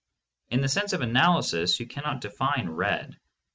In 0.49 0.61
the 0.61 0.67
sense 0.67 0.93
of 0.93 1.01
analysis 1.01 1.79
you 1.79 1.85
cannot 1.85 2.21
define 2.21 2.69
"red." 2.69 3.17